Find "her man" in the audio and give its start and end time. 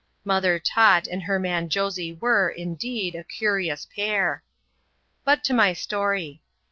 1.21-1.69